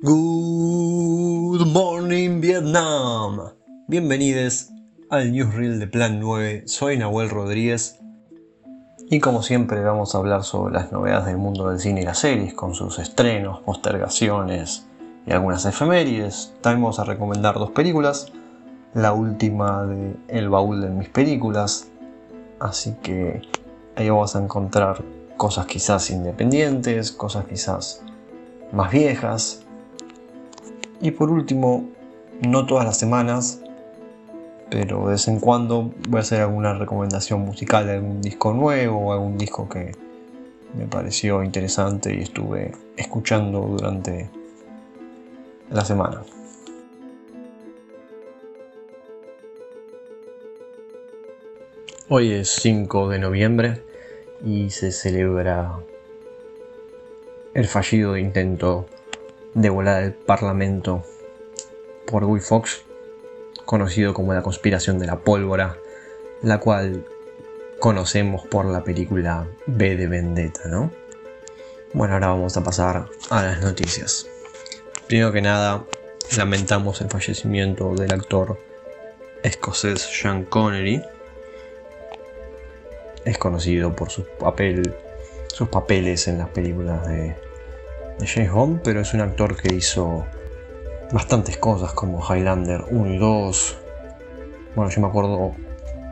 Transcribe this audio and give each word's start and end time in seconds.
Good 0.00 1.66
morning 1.72 2.40
Vietnam. 2.40 3.50
Bienvenidos 3.88 4.70
al 5.10 5.32
Newsreel 5.32 5.80
de 5.80 5.88
Plan 5.88 6.20
9. 6.20 6.68
Soy 6.68 6.96
Nahuel 6.96 7.28
Rodríguez 7.28 7.98
y 9.10 9.18
como 9.18 9.42
siempre 9.42 9.80
vamos 9.80 10.14
a 10.14 10.18
hablar 10.18 10.44
sobre 10.44 10.72
las 10.72 10.92
novedades 10.92 11.26
del 11.26 11.38
mundo 11.38 11.68
del 11.68 11.80
cine 11.80 12.02
y 12.02 12.04
las 12.04 12.20
series 12.20 12.54
con 12.54 12.76
sus 12.76 13.00
estrenos, 13.00 13.58
postergaciones 13.62 14.86
y 15.26 15.32
algunas 15.32 15.66
efemérides. 15.66 16.54
También 16.60 16.84
vamos 16.84 17.00
a 17.00 17.04
recomendar 17.04 17.56
dos 17.56 17.72
películas. 17.72 18.30
La 18.94 19.12
última 19.12 19.84
de 19.84 20.14
El 20.28 20.48
baúl 20.48 20.80
de 20.80 20.90
mis 20.90 21.08
películas. 21.08 21.90
Así 22.60 22.94
que 23.02 23.42
ahí 23.96 24.08
vamos 24.08 24.36
a 24.36 24.44
encontrar 24.44 25.02
cosas 25.36 25.66
quizás 25.66 26.08
independientes, 26.10 27.10
cosas 27.10 27.46
quizás 27.46 28.04
más 28.70 28.92
viejas. 28.92 29.64
Y 31.00 31.12
por 31.12 31.30
último, 31.30 31.88
no 32.40 32.66
todas 32.66 32.84
las 32.84 32.98
semanas, 32.98 33.60
pero 34.70 35.06
de 35.06 35.12
vez 35.12 35.28
en 35.28 35.38
cuando 35.38 35.92
voy 36.08 36.18
a 36.18 36.20
hacer 36.20 36.40
alguna 36.40 36.74
recomendación 36.74 37.40
musical 37.40 37.86
de 37.86 37.94
algún 37.94 38.20
disco 38.20 38.52
nuevo 38.52 38.98
o 38.98 39.12
algún 39.12 39.38
disco 39.38 39.68
que 39.68 39.92
me 40.76 40.86
pareció 40.86 41.42
interesante 41.42 42.14
y 42.14 42.22
estuve 42.22 42.72
escuchando 42.96 43.60
durante 43.60 44.28
la 45.70 45.84
semana. 45.84 46.22
Hoy 52.10 52.32
es 52.32 52.48
5 52.62 53.08
de 53.08 53.18
noviembre 53.18 53.82
y 54.44 54.70
se 54.70 54.92
celebra 54.92 55.78
el 57.54 57.66
fallido 57.66 58.16
intento 58.16 58.86
de 59.58 59.70
volar 59.70 60.04
el 60.04 60.12
Parlamento 60.12 61.02
por 62.06 62.24
Guy 62.24 62.38
Fox, 62.38 62.82
conocido 63.64 64.14
como 64.14 64.32
la 64.32 64.42
conspiración 64.42 65.00
de 65.00 65.06
la 65.06 65.18
pólvora, 65.18 65.76
la 66.42 66.60
cual 66.60 67.04
conocemos 67.80 68.46
por 68.46 68.66
la 68.66 68.84
película 68.84 69.48
B 69.66 69.96
de 69.96 70.06
Vendetta, 70.06 70.68
¿no? 70.68 70.92
Bueno, 71.92 72.14
ahora 72.14 72.28
vamos 72.28 72.56
a 72.56 72.62
pasar 72.62 73.06
a 73.30 73.42
las 73.42 73.60
noticias. 73.60 74.28
Primero 75.08 75.32
que 75.32 75.42
nada, 75.42 75.84
lamentamos 76.36 77.00
el 77.00 77.08
fallecimiento 77.08 77.96
del 77.96 78.12
actor 78.12 78.60
escocés 79.42 80.02
Sean 80.02 80.44
Connery. 80.44 81.02
Es 83.24 83.38
conocido 83.38 83.96
por 83.96 84.10
sus 84.10 84.24
papeles 84.38 86.28
en 86.28 86.38
las 86.38 86.48
películas 86.50 87.08
de, 87.08 87.47
de 88.18 88.26
James 88.26 88.52
Bond, 88.52 88.80
pero 88.82 89.00
es 89.00 89.14
un 89.14 89.20
actor 89.20 89.56
que 89.56 89.74
hizo 89.74 90.26
bastantes 91.12 91.56
cosas 91.56 91.92
como 91.92 92.20
Highlander 92.20 92.84
1 92.90 93.14
y 93.14 93.18
2. 93.18 93.78
Bueno, 94.74 94.90
yo 94.90 95.00
me 95.00 95.06
acuerdo 95.06 95.54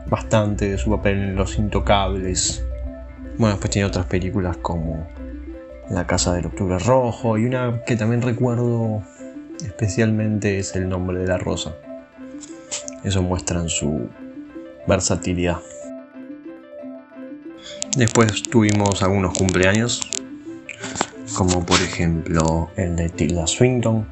bastante 0.07 0.69
de 0.69 0.77
su 0.77 0.89
papel 0.89 1.17
en 1.19 1.35
Los 1.35 1.57
Intocables. 1.57 2.63
Bueno, 3.37 3.55
después 3.55 3.71
tiene 3.71 3.87
otras 3.87 4.05
películas 4.05 4.57
como 4.57 5.07
la 5.89 6.05
Casa 6.07 6.33
del 6.33 6.47
Octubre 6.47 6.79
Rojo 6.79 7.37
y 7.37 7.45
una 7.45 7.83
que 7.85 7.95
también 7.95 8.21
recuerdo 8.21 9.03
especialmente 9.63 10.59
es 10.59 10.75
El 10.75 10.89
Nombre 10.89 11.19
de 11.19 11.27
la 11.27 11.37
Rosa. 11.37 11.75
Eso 13.03 13.21
muestra 13.21 13.67
su 13.69 14.09
versatilidad. 14.87 15.59
Después 17.95 18.43
tuvimos 18.43 19.01
algunos 19.01 19.37
cumpleaños, 19.37 20.01
como 21.35 21.65
por 21.65 21.81
ejemplo 21.81 22.69
el 22.75 22.95
de 22.95 23.09
Tilda 23.09 23.47
Swinton. 23.47 24.07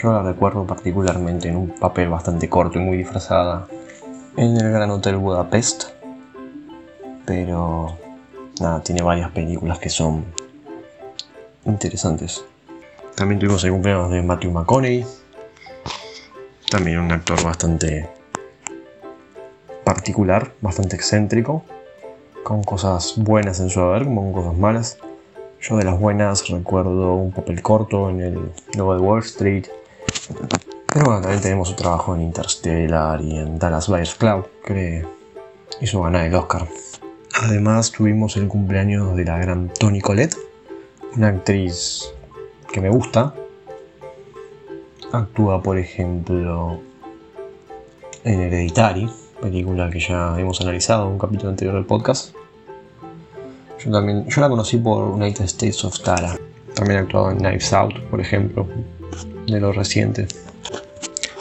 Yo 0.00 0.12
la 0.12 0.22
recuerdo 0.22 0.66
particularmente 0.66 1.48
en 1.48 1.56
un 1.56 1.70
papel 1.70 2.08
bastante 2.08 2.48
corto 2.48 2.78
y 2.78 2.82
muy 2.82 2.96
disfrazada 2.96 3.66
en 4.36 4.56
el 4.56 4.70
Gran 4.70 4.90
Hotel 4.90 5.16
Budapest, 5.16 5.90
pero 7.26 7.98
nada, 8.60 8.82
tiene 8.82 9.02
varias 9.02 9.30
películas 9.32 9.78
que 9.78 9.90
son 9.90 10.24
interesantes. 11.66 12.44
También 13.14 13.38
tuvimos 13.38 13.62
el 13.64 13.72
cumpleaños 13.72 14.10
de 14.10 14.22
Matthew 14.22 14.52
McConaughey, 14.52 15.04
también 16.70 17.00
un 17.00 17.12
actor 17.12 17.42
bastante 17.42 18.08
particular, 19.84 20.52
bastante 20.60 20.96
excéntrico, 20.96 21.64
con 22.44 22.62
cosas 22.62 23.14
buenas 23.16 23.60
en 23.60 23.68
su 23.68 23.80
haber, 23.80 24.04
como 24.04 24.32
con 24.32 24.32
cosas 24.32 24.58
malas. 24.58 24.98
Yo 25.62 25.76
de 25.76 25.84
las 25.84 26.00
buenas 26.00 26.48
recuerdo 26.48 27.14
un 27.14 27.32
papel 27.32 27.60
corto 27.60 28.08
en 28.08 28.20
el 28.22 28.52
Lobo 28.76 28.94
de 28.94 29.00
Wall 29.00 29.20
Street. 29.20 29.66
Pero 30.86 31.04
bueno, 31.04 31.20
también 31.20 31.42
tenemos 31.42 31.68
su 31.68 31.76
trabajo 31.76 32.14
en 32.14 32.22
Interstellar 32.22 33.20
y 33.20 33.36
en 33.36 33.58
Dallas 33.58 33.88
Buyers 33.88 34.14
Club, 34.14 34.48
que 34.64 35.04
hizo 35.82 36.00
ganar 36.00 36.24
el 36.24 36.34
Oscar. 36.34 36.66
Además 37.42 37.92
tuvimos 37.92 38.38
el 38.38 38.48
cumpleaños 38.48 39.14
de 39.14 39.24
la 39.24 39.38
gran 39.38 39.68
Toni 39.68 40.00
Collette, 40.00 40.36
una 41.14 41.28
actriz 41.28 42.10
que 42.72 42.80
me 42.80 42.88
gusta. 42.88 43.34
Actúa, 45.12 45.62
por 45.62 45.76
ejemplo, 45.76 46.80
en 48.24 48.40
Hereditary, 48.40 49.10
película 49.42 49.90
que 49.90 50.00
ya 50.00 50.40
hemos 50.40 50.58
analizado 50.62 51.06
en 51.06 51.12
un 51.12 51.18
capítulo 51.18 51.50
anterior 51.50 51.74
del 51.74 51.84
podcast. 51.84 52.34
Yo 53.84 53.90
también, 53.90 54.26
yo 54.28 54.40
la 54.40 54.48
conocí 54.48 54.76
por 54.76 55.04
United 55.04 55.44
States 55.44 55.84
of 55.84 55.98
Tara. 56.00 56.38
También 56.74 56.98
ha 56.98 57.02
actuado 57.02 57.30
en 57.30 57.38
Knives 57.38 57.72
Out, 57.72 57.98
por 58.10 58.20
ejemplo, 58.20 58.66
de 59.46 59.60
lo 59.60 59.72
reciente. 59.72 60.26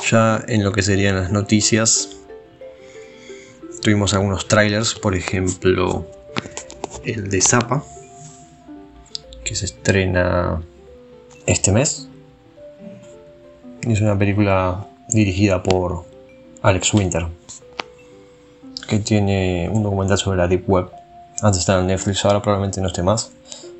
Ya 0.09 0.43
en 0.47 0.63
lo 0.63 0.71
que 0.71 0.81
serían 0.81 1.15
las 1.15 1.31
noticias, 1.31 2.19
Tuvimos 3.81 4.13
algunos 4.13 4.45
trailers, 4.47 4.93
por 4.93 5.15
ejemplo, 5.15 6.05
el 7.05 7.29
de 7.29 7.41
Zappa, 7.41 7.81
que 9.45 9.55
se 9.55 9.65
estrena 9.65 10.61
este 11.45 11.71
mes. 11.71 12.09
Es 13.83 14.01
una 14.01 14.19
película 14.19 14.85
dirigida 15.07 15.63
por 15.63 16.03
Alex 16.61 16.93
Winter, 16.93 17.27
que 18.89 18.99
tiene 18.99 19.69
un 19.71 19.81
documental 19.83 20.17
sobre 20.17 20.39
la 20.39 20.47
Deep 20.49 20.69
Web. 20.69 20.89
Antes 21.41 21.61
estaba 21.61 21.81
en 21.81 21.87
Netflix, 21.87 22.25
ahora 22.25 22.41
probablemente 22.41 22.81
no 22.81 22.87
esté 22.87 23.03
más. 23.03 23.31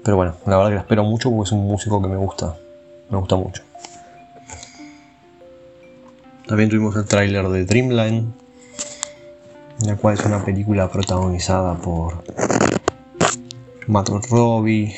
Pero 0.03 0.17
bueno, 0.17 0.35
la 0.45 0.57
verdad 0.57 0.69
que 0.69 0.75
la 0.75 0.81
espero 0.81 1.03
mucho 1.03 1.29
porque 1.29 1.47
es 1.47 1.51
un 1.51 1.67
músico 1.67 2.01
que 2.01 2.07
me 2.07 2.15
gusta. 2.15 2.55
Me 3.09 3.17
gusta 3.17 3.35
mucho. 3.35 3.63
También 6.47 6.69
tuvimos 6.69 6.95
el 6.95 7.05
tráiler 7.05 7.47
de 7.49 7.65
Dreamline, 7.65 8.33
la 9.85 9.95
cual 9.97 10.15
es 10.15 10.25
una 10.25 10.43
película 10.43 10.89
protagonizada 10.89 11.75
por 11.75 12.23
Matt 13.85 14.09
Robbie, 14.31 14.95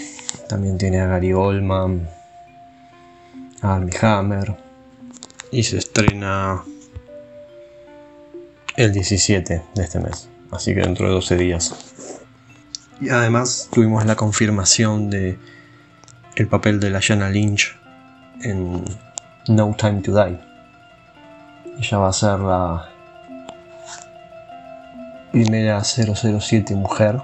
también 0.47 0.77
tiene 0.77 1.01
a 1.01 1.07
Gary 1.07 1.33
Oldman, 1.33 2.07
a 3.61 3.75
Armie 3.75 3.97
Hammer, 4.01 4.55
y 5.51 5.63
se 5.63 5.77
estrena 5.77 6.63
el 8.77 8.93
17 8.93 9.61
de 9.75 9.83
este 9.83 9.99
mes, 9.99 10.29
así 10.51 10.73
que 10.73 10.79
dentro 10.79 11.07
de 11.07 11.13
12 11.15 11.35
días. 11.35 11.90
Y 13.01 13.09
además 13.09 13.67
tuvimos 13.73 14.05
la 14.05 14.15
confirmación 14.15 15.09
de 15.09 15.39
el 16.35 16.47
papel 16.47 16.79
de 16.79 16.91
la 16.91 17.01
Jana 17.01 17.31
Lynch 17.31 17.75
en 18.43 18.85
No 19.47 19.75
Time 19.75 20.01
to 20.01 20.11
Die. 20.13 20.37
Ella 21.79 21.97
va 21.97 22.09
a 22.09 22.13
ser 22.13 22.39
la 22.39 22.89
primera 25.31 25.83
007 25.83 26.75
mujer, 26.75 27.19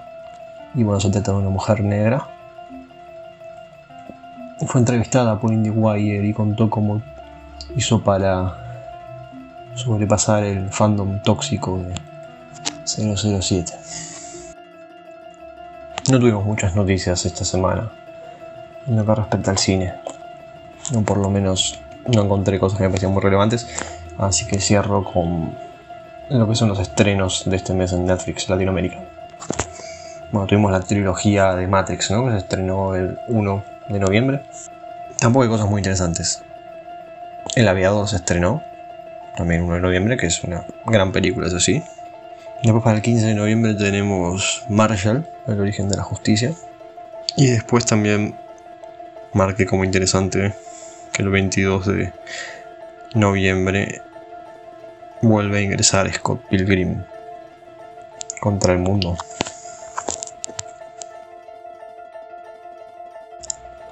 y 0.73 0.81
bueno, 0.81 0.99
se 0.99 1.11
trata 1.11 1.31
de 1.31 1.37
una 1.37 1.49
mujer 1.49 1.83
negra. 1.83 2.27
Fue 4.65 4.81
entrevistada 4.81 5.39
por 5.39 5.53
IndieWire 5.53 6.27
y 6.27 6.33
contó 6.33 6.71
cómo 6.71 7.03
hizo 7.75 8.03
para 8.03 8.57
sobrepasar 9.75 10.43
el 10.43 10.71
fandom 10.71 11.21
tóxico 11.21 11.77
de 11.77 11.93
007. 13.15 13.73
No 16.09 16.19
tuvimos 16.19 16.45
muchas 16.45 16.73
noticias 16.73 17.25
esta 17.25 17.43
semana 17.43 17.91
en 18.87 18.95
lo 18.95 19.05
que 19.05 19.13
respecta 19.13 19.51
al 19.51 19.57
cine. 19.57 19.93
No, 20.93 21.01
por 21.01 21.17
lo 21.17 21.29
menos 21.29 21.81
no 22.05 22.23
encontré 22.23 22.59
cosas 22.59 22.77
que 22.77 22.85
me 22.85 22.89
parecían 22.91 23.11
muy 23.11 23.21
relevantes. 23.21 23.67
Así 24.17 24.47
que 24.47 24.59
cierro 24.59 25.03
con 25.03 25.53
lo 26.29 26.47
que 26.47 26.55
son 26.55 26.69
los 26.69 26.79
estrenos 26.79 27.43
de 27.45 27.57
este 27.57 27.73
mes 27.73 27.91
en 27.91 28.05
Netflix 28.05 28.47
Latinoamérica. 28.47 28.99
Bueno, 30.31 30.47
tuvimos 30.47 30.71
la 30.71 30.79
trilogía 30.79 31.55
de 31.55 31.67
Matrix, 31.67 32.09
¿no? 32.11 32.25
Que 32.25 32.31
se 32.31 32.37
estrenó 32.37 32.95
el 32.95 33.19
1 33.27 33.63
de 33.89 33.99
noviembre. 33.99 34.43
Tampoco 35.19 35.43
hay 35.43 35.49
cosas 35.49 35.69
muy 35.69 35.79
interesantes. 35.79 36.41
El 37.55 37.67
Aviador 37.67 38.07
se 38.07 38.15
estrenó, 38.15 38.63
también 39.35 39.61
el 39.61 39.67
1 39.67 39.75
de 39.75 39.81
noviembre, 39.81 40.15
que 40.15 40.27
es 40.27 40.41
una 40.43 40.63
gran 40.85 41.11
película, 41.11 41.47
eso 41.47 41.59
sí. 41.59 41.83
Después 42.63 42.83
para 42.83 42.95
el 42.97 43.01
15 43.01 43.27
de 43.27 43.35
noviembre 43.35 43.75
tenemos 43.75 44.65
Marshall, 44.67 45.27
el 45.47 45.59
origen 45.59 45.89
de 45.89 45.97
la 45.97 46.03
justicia. 46.03 46.53
Y 47.35 47.51
después 47.51 47.85
también 47.85 48.35
marque 49.33 49.65
como 49.65 49.83
interesante 49.83 50.55
que 51.13 51.21
el 51.21 51.29
22 51.29 51.85
de 51.85 52.13
noviembre 53.13 54.01
vuelve 55.21 55.59
a 55.59 55.61
ingresar 55.61 56.11
Scott 56.11 56.41
Pilgrim 56.49 57.03
contra 58.39 58.73
el 58.73 58.79
mundo. 58.79 59.15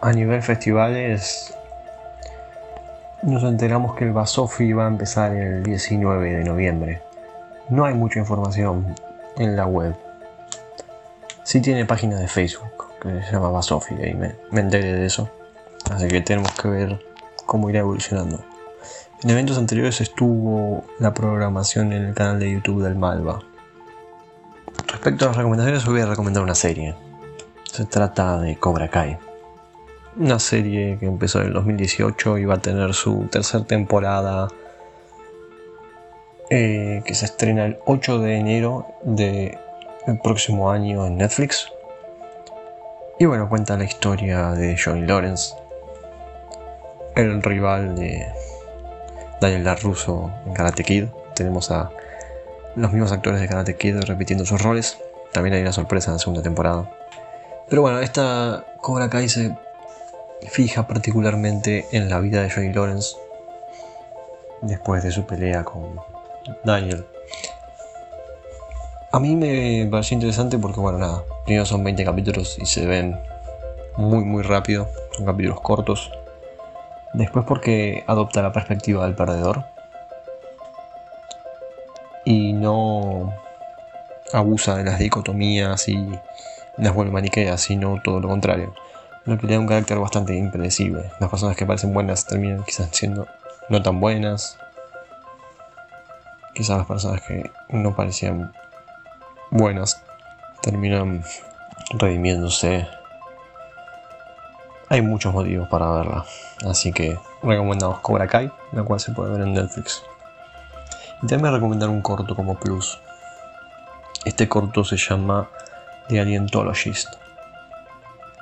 A 0.02 0.12
nivel 0.12 0.42
festivales, 0.42 1.56
nos 3.22 3.44
enteramos 3.44 3.96
que 3.96 4.06
el 4.06 4.12
Basofi 4.12 4.74
va 4.74 4.86
a 4.86 4.88
empezar 4.88 5.36
el 5.36 5.64
19 5.64 6.32
de 6.32 6.44
noviembre. 6.44 7.02
No 7.70 7.86
hay 7.86 7.94
mucha 7.94 8.20
información 8.20 8.96
en 9.38 9.56
la 9.56 9.66
web. 9.66 9.96
Sí 11.44 11.62
tiene 11.62 11.86
página 11.86 12.18
de 12.18 12.28
Facebook 12.28 12.72
que 13.02 13.22
se 13.24 13.32
llama 13.32 13.50
Basofi 13.50 13.96
y 13.96 14.14
me, 14.14 14.36
enteré 14.52 14.94
de 14.94 15.06
eso. 15.06 15.30
Así 15.92 16.08
que 16.08 16.22
tenemos 16.22 16.52
que 16.54 16.68
ver 16.68 17.06
cómo 17.46 17.70
irá 17.70 17.80
evolucionando. 17.80 18.44
En 19.24 19.30
eventos 19.30 19.58
anteriores 19.58 20.02
estuvo 20.02 20.84
la 21.00 21.14
programación 21.14 21.94
en 21.94 22.04
el 22.06 22.14
canal 22.14 22.40
de 22.40 22.52
YouTube 22.52 22.84
del 22.84 22.96
Malva. 22.96 23.42
Respecto 24.88 25.26
a 25.26 25.28
las 25.30 25.38
recomendaciones, 25.38 25.86
voy 25.86 26.02
a 26.02 26.06
recomendar 26.06 26.44
una 26.44 26.56
serie. 26.56 26.96
Se 27.72 27.86
trata 27.86 28.40
de 28.40 28.58
Cobra 28.58 28.90
Kai 28.90 29.18
una 30.18 30.40
serie 30.40 30.98
que 31.00 31.06
empezó 31.06 31.42
en 31.42 31.48
el 31.48 31.54
2018 31.54 32.38
y 32.38 32.46
va 32.46 32.56
a 32.56 32.60
tener 32.60 32.94
su 32.94 33.28
tercera 33.30 33.66
temporada 33.66 34.48
eh, 36.50 37.02
que 37.06 37.16
se 37.16 37.26
estrena 37.26 37.66
el 37.66 37.80
8 37.86 38.20
de 38.20 38.38
enero 38.38 38.88
del 39.04 39.58
próximo 40.24 40.70
año 40.72 41.06
en 41.06 41.18
Netflix. 41.18 41.72
Y 43.18 43.26
bueno, 43.26 43.50
cuenta 43.50 43.78
la 43.78 43.86
historia 43.86 44.52
de 44.52 44.78
Johnny 44.78 45.08
Lawrence, 45.08 45.56
el 47.16 47.42
rival 47.42 47.96
de 47.96 48.28
Daniel 49.42 49.64
LaRusso 49.64 50.32
en 50.46 50.54
Karate 50.54 50.84
Kid. 50.84 51.06
Tenemos 51.34 51.72
a 51.72 51.90
los 52.76 52.92
mismos 52.92 53.12
actores 53.12 53.40
de 53.40 53.48
Karate 53.48 53.76
Kid 53.76 54.02
repitiendo 54.02 54.46
sus 54.46 54.62
roles. 54.62 54.98
También 55.32 55.56
hay 55.56 55.62
una 55.62 55.74
sorpresa 55.74 56.12
en 56.12 56.16
la 56.16 56.20
segunda 56.20 56.44
temporada. 56.44 56.90
Pero 57.70 57.82
bueno, 57.82 58.00
esta 58.00 58.66
Cobra 58.82 59.10
Kai 59.10 59.30
se 59.30 59.56
fija 60.48 60.86
particularmente 60.86 61.88
en 61.92 62.10
la 62.10 62.20
vida 62.20 62.44
de 62.44 62.52
Johnny 62.52 62.72
Lawrence 62.72 63.16
después 64.62 65.04
de 65.04 65.12
su 65.12 65.26
pelea 65.26 65.64
con 65.64 66.00
Daniel. 66.64 67.06
A 69.12 69.20
mí 69.20 69.36
me 69.36 69.88
pareció 69.90 70.16
interesante 70.16 70.58
porque, 70.58 70.80
bueno, 70.80 70.98
nada, 70.98 71.24
primero 71.46 71.66
son 71.66 71.84
20 71.84 72.04
capítulos 72.04 72.58
y 72.60 72.66
se 72.66 72.86
ven 72.86 73.18
muy, 73.98 74.26
muy 74.26 74.44
rápido, 74.44 74.88
son 75.16 75.26
capítulos 75.26 75.62
cortos. 75.62 76.12
Después 77.14 77.46
porque 77.48 78.04
adopta 78.08 78.42
la 78.42 78.52
perspectiva 78.52 79.06
del 79.06 79.16
perdedor 79.16 79.64
y 82.26 82.52
no 82.54 83.34
abusa 84.34 84.76
de 84.76 84.84
las 84.84 85.00
dicotomías 85.00 85.88
y 85.88 86.10
las 86.78 86.94
vuelve 86.94 87.12
maniqueas, 87.12 87.62
sino 87.62 88.02
todo 88.04 88.20
lo 88.20 88.28
contrario 88.28 88.74
lo 89.26 89.38
que 89.40 89.48
le 89.48 89.54
da 89.54 89.60
un 89.60 89.68
carácter 89.68 89.98
bastante 89.98 90.36
impredecible. 90.36 91.12
Las 91.20 91.30
personas 91.30 91.56
que 91.58 91.66
parecen 91.66 91.94
buenas 91.94 92.26
terminan 92.26 92.64
quizás 92.64 92.90
siendo 92.92 93.28
no 93.70 93.82
tan 93.82 94.00
buenas. 94.00 94.58
Quizás 96.56 96.78
las 96.78 96.88
personas 96.88 97.22
que 97.22 97.52
no 97.70 97.96
parecían 97.96 98.52
buenas 99.52 100.02
terminan 100.64 101.24
redimiéndose. 102.00 102.88
Hay 104.90 105.04
muchos 105.04 105.34
motivos 105.34 105.68
para 105.70 105.92
verla, 105.92 106.26
así 106.68 106.92
que 106.92 107.20
recomendamos 107.44 108.00
Cobra 108.00 108.28
Kai, 108.28 108.52
la 108.72 108.82
cual 108.82 109.00
se 109.00 109.12
puede 109.12 109.32
ver 109.32 109.42
en 109.42 109.54
Netflix. 109.54 110.02
Y 111.22 111.28
también 111.28 111.54
recomendar 111.54 111.90
un 111.90 112.02
corto 112.02 112.36
como 112.36 112.56
plus. 112.56 113.00
Este 114.26 114.50
corto 114.50 114.84
se 114.84 114.98
llama 114.98 115.48
The 116.08 116.20
Alientologist 116.20 117.16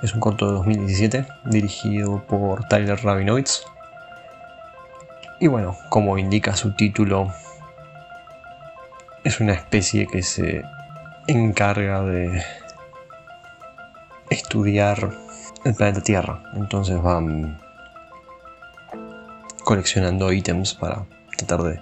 es 0.04 0.14
un 0.14 0.20
corto 0.20 0.48
de 0.48 0.52
2017 0.56 1.26
dirigido 1.46 2.22
por 2.28 2.68
Tyler 2.68 3.02
Rabinowitz. 3.02 3.64
Y 5.40 5.48
bueno, 5.48 5.78
como 5.88 6.18
indica 6.18 6.58
su 6.58 6.74
título, 6.74 7.34
es 9.24 9.40
una 9.40 9.54
especie 9.54 10.08
que 10.08 10.22
se 10.22 10.64
encarga 11.28 12.04
de 12.04 12.44
estudiar 14.30 15.18
el 15.64 15.76
planeta 15.76 16.02
Tierra. 16.02 16.44
Entonces 16.56 17.02
van 17.02 17.60
coleccionando 19.64 20.32
ítems 20.32 20.74
para 20.74 21.06
tratar 21.38 21.64
de 21.64 21.80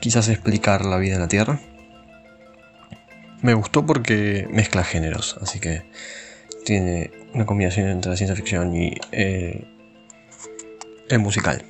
quizás 0.00 0.28
explicar 0.28 0.84
la 0.84 0.96
vida 0.96 1.14
en 1.14 1.20
la 1.20 1.28
Tierra. 1.28 1.60
Me 3.40 3.54
gustó 3.54 3.86
porque 3.86 4.48
mezcla 4.50 4.82
géneros, 4.82 5.36
así 5.40 5.60
que 5.60 5.82
tiene 6.64 7.10
una 7.34 7.46
combinación 7.46 7.88
entre 7.88 8.10
la 8.10 8.16
ciencia 8.16 8.34
ficción 8.34 8.74
y 8.74 8.94
eh, 9.12 9.64
el 11.08 11.18
musical. 11.18 11.62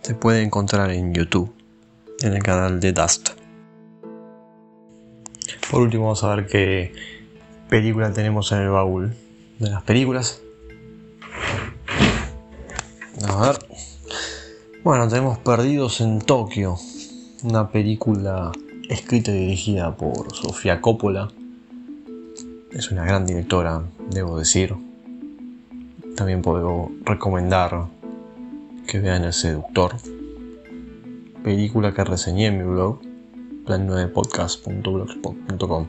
Se 0.00 0.14
puede 0.14 0.42
encontrar 0.42 0.90
en 0.90 1.14
YouTube, 1.14 1.54
en 2.22 2.32
el 2.32 2.42
canal 2.42 2.80
de 2.80 2.92
Dust. 2.92 3.43
Por 5.74 5.82
último, 5.82 6.04
vamos 6.04 6.22
a 6.22 6.36
ver 6.36 6.46
qué 6.46 6.92
película 7.68 8.12
tenemos 8.12 8.52
en 8.52 8.58
el 8.58 8.68
baúl 8.68 9.12
de 9.58 9.70
las 9.70 9.82
películas. 9.82 10.40
A 13.26 13.40
ver. 13.40 13.58
Bueno, 14.84 15.08
tenemos 15.08 15.38
Perdidos 15.38 16.00
en 16.00 16.20
Tokio, 16.20 16.76
una 17.42 17.70
película 17.72 18.52
escrita 18.88 19.32
y 19.32 19.34
dirigida 19.34 19.96
por 19.96 20.32
Sofía 20.32 20.80
Coppola 20.80 21.32
es 22.70 22.92
una 22.92 23.04
gran 23.04 23.26
directora, 23.26 23.82
debo 24.10 24.38
decir. 24.38 24.76
También 26.14 26.40
puedo 26.40 26.92
recomendar 27.04 27.86
que 28.86 29.00
vean 29.00 29.24
El 29.24 29.32
Seductor, 29.32 29.96
película 31.42 31.92
que 31.92 32.04
reseñé 32.04 32.46
en 32.46 32.58
mi 32.58 32.62
blog, 32.62 33.00
plan9podcast.blogspot.com. 33.64 35.86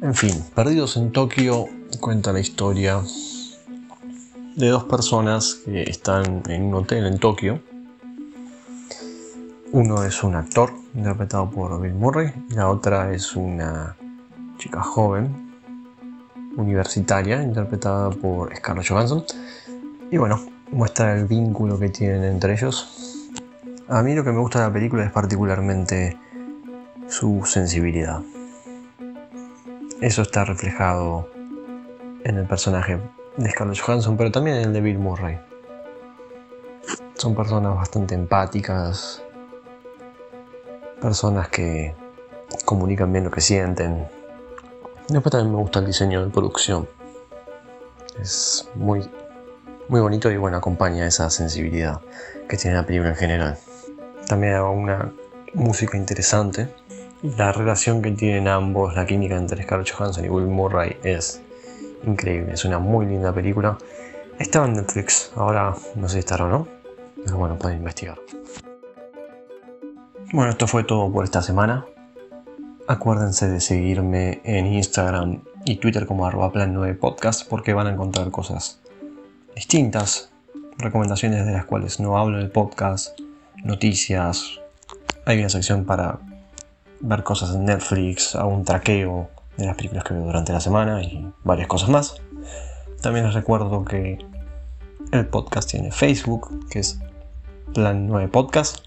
En 0.00 0.14
fin, 0.14 0.42
Perdidos 0.54 0.96
en 0.96 1.12
Tokio 1.12 1.66
cuenta 2.00 2.32
la 2.32 2.40
historia 2.40 3.02
de 4.56 4.68
dos 4.68 4.84
personas 4.84 5.60
que 5.64 5.82
están 5.82 6.42
en 6.48 6.64
un 6.64 6.74
hotel 6.74 7.06
en 7.06 7.18
Tokio. 7.18 7.60
Uno 9.72 10.04
es 10.04 10.22
un 10.22 10.34
actor 10.34 10.72
interpretado 10.94 11.50
por 11.50 11.80
Bill 11.80 11.94
Murray 11.94 12.32
y 12.50 12.54
la 12.54 12.68
otra 12.68 13.12
es 13.12 13.34
una 13.36 13.96
chica 14.58 14.82
joven 14.82 15.52
universitaria, 16.56 17.42
interpretada 17.42 18.10
por 18.10 18.54
Scarlett 18.54 18.88
Johansson. 18.88 19.24
Y 20.10 20.18
bueno, 20.18 20.40
muestra 20.70 21.18
el 21.18 21.26
vínculo 21.26 21.78
que 21.78 21.88
tienen 21.88 22.24
entre 22.24 22.54
ellos. 22.54 23.30
A 23.88 24.02
mí 24.02 24.14
lo 24.14 24.24
que 24.24 24.32
me 24.32 24.40
gusta 24.40 24.60
de 24.60 24.66
la 24.66 24.72
película 24.72 25.04
es 25.04 25.12
particularmente 25.12 26.18
su 27.12 27.44
sensibilidad. 27.44 28.20
Eso 30.00 30.22
está 30.22 30.44
reflejado 30.44 31.28
en 32.24 32.38
el 32.38 32.46
personaje 32.46 32.98
de 33.36 33.50
Scarlett 33.50 33.78
Johansson, 33.78 34.16
pero 34.16 34.32
también 34.32 34.56
en 34.56 34.62
el 34.64 34.72
de 34.72 34.80
Bill 34.80 34.98
Murray. 34.98 35.38
Son 37.14 37.34
personas 37.34 37.76
bastante 37.76 38.14
empáticas, 38.14 39.22
personas 41.00 41.48
que 41.48 41.94
comunican 42.64 43.12
bien 43.12 43.24
lo 43.24 43.30
que 43.30 43.40
sienten, 43.40 44.06
Después 45.08 45.32
también 45.32 45.52
me 45.52 45.60
gusta 45.60 45.80
el 45.80 45.86
diseño 45.86 46.24
de 46.24 46.30
producción. 46.30 46.88
Es 48.20 48.68
muy, 48.74 49.08
muy 49.88 50.00
bonito 50.00 50.30
y 50.30 50.36
bueno, 50.36 50.56
acompaña 50.56 51.06
esa 51.06 51.28
sensibilidad 51.28 52.00
que 52.48 52.56
tiene 52.56 52.76
la 52.76 52.86
película 52.86 53.10
en 53.10 53.16
general. 53.16 53.58
También 54.26 54.54
hay 54.54 54.60
una 54.60 55.12
música 55.54 55.96
interesante. 55.96 56.68
La 57.22 57.52
relación 57.52 58.02
que 58.02 58.10
tienen 58.10 58.48
ambos, 58.48 58.96
la 58.96 59.06
química 59.06 59.36
entre 59.36 59.62
Scarlett 59.62 59.92
Johansson 59.92 60.24
y 60.24 60.28
Will 60.28 60.48
Murray 60.48 60.96
es 61.04 61.40
increíble. 62.04 62.54
Es 62.54 62.64
una 62.64 62.80
muy 62.80 63.06
linda 63.06 63.32
película. 63.32 63.78
Estaba 64.40 64.66
en 64.66 64.74
Netflix, 64.74 65.30
ahora 65.36 65.72
no 65.94 66.08
sé 66.08 66.14
si 66.14 66.18
estará 66.18 66.46
o 66.46 66.48
no. 66.48 66.66
Pero 67.24 67.36
bueno, 67.36 67.56
pueden 67.56 67.78
investigar. 67.78 68.18
Bueno, 70.32 70.50
esto 70.50 70.66
fue 70.66 70.82
todo 70.82 71.12
por 71.12 71.22
esta 71.22 71.42
semana. 71.42 71.86
Acuérdense 72.88 73.48
de 73.48 73.60
seguirme 73.60 74.40
en 74.42 74.66
Instagram 74.66 75.42
y 75.64 75.76
Twitter 75.76 76.06
como 76.06 76.28
plan 76.50 76.74
9 76.74 76.94
podcast 76.94 77.48
porque 77.48 77.72
van 77.72 77.86
a 77.86 77.90
encontrar 77.90 78.32
cosas 78.32 78.80
distintas, 79.54 80.32
recomendaciones 80.76 81.46
de 81.46 81.52
las 81.52 81.66
cuales 81.66 82.00
no 82.00 82.18
hablo 82.18 82.38
en 82.38 82.46
el 82.46 82.50
podcast, 82.50 83.16
noticias, 83.62 84.58
hay 85.24 85.38
una 85.38 85.50
sección 85.50 85.84
para 85.84 86.18
ver 87.02 87.24
cosas 87.24 87.54
en 87.54 87.64
Netflix, 87.64 88.34
hago 88.36 88.50
un 88.50 88.64
traqueo 88.64 89.28
de 89.56 89.66
las 89.66 89.76
películas 89.76 90.04
que 90.04 90.14
veo 90.14 90.24
durante 90.24 90.52
la 90.52 90.60
semana 90.60 91.02
y 91.02 91.30
varias 91.44 91.68
cosas 91.68 91.88
más. 91.88 92.14
También 93.02 93.26
les 93.26 93.34
recuerdo 93.34 93.84
que 93.84 94.18
El 95.10 95.26
podcast 95.26 95.70
tiene 95.70 95.90
Facebook, 95.90 96.68
que 96.70 96.78
es 96.78 97.00
Plan 97.74 98.06
9 98.06 98.28
Podcast. 98.28 98.86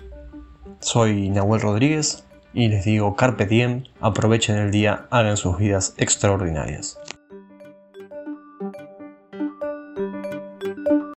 Soy 0.80 1.30
Nahuel 1.30 1.62
Rodríguez 1.62 2.24
y 2.54 2.70
les 2.70 2.86
digo 2.86 3.16
Carpe 3.16 3.46
Diem, 3.46 3.84
aprovechen 4.00 4.56
el 4.56 4.72
día, 4.72 5.08
hagan 5.12 5.36
sus 5.36 5.58
vidas 5.58 5.94
extraordinarias. 5.98 6.98